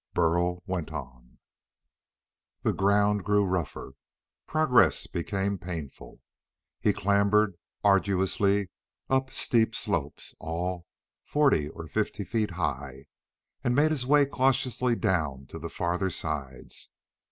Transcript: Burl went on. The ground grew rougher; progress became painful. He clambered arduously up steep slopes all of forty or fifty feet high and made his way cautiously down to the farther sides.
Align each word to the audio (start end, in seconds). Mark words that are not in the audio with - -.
Burl 0.15 0.63
went 0.65 0.91
on. 0.91 1.37
The 2.63 2.73
ground 2.73 3.23
grew 3.23 3.45
rougher; 3.45 3.93
progress 4.47 5.05
became 5.05 5.59
painful. 5.59 6.21
He 6.79 6.91
clambered 6.91 7.55
arduously 7.83 8.71
up 9.11 9.31
steep 9.31 9.75
slopes 9.75 10.33
all 10.39 10.75
of 10.77 10.83
forty 11.29 11.69
or 11.69 11.85
fifty 11.87 12.23
feet 12.23 12.49
high 12.57 13.05
and 13.63 13.75
made 13.75 13.91
his 13.91 14.07
way 14.07 14.25
cautiously 14.25 14.95
down 14.95 15.45
to 15.49 15.59
the 15.59 15.69
farther 15.69 16.09
sides. 16.09 16.89